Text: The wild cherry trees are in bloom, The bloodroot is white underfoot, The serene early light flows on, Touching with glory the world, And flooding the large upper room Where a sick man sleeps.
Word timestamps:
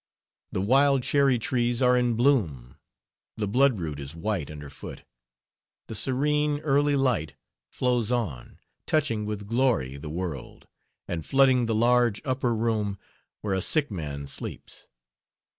The 0.51 0.61
wild 0.63 1.03
cherry 1.03 1.37
trees 1.37 1.79
are 1.79 1.95
in 1.95 2.15
bloom, 2.15 2.75
The 3.37 3.47
bloodroot 3.47 3.99
is 3.99 4.15
white 4.15 4.49
underfoot, 4.49 5.03
The 5.85 5.93
serene 5.93 6.59
early 6.61 6.95
light 6.95 7.35
flows 7.71 8.11
on, 8.11 8.57
Touching 8.87 9.27
with 9.27 9.47
glory 9.47 9.97
the 9.97 10.09
world, 10.09 10.67
And 11.07 11.23
flooding 11.23 11.67
the 11.67 11.75
large 11.75 12.19
upper 12.25 12.55
room 12.55 12.97
Where 13.41 13.53
a 13.53 13.61
sick 13.61 13.91
man 13.91 14.25
sleeps. 14.25 14.87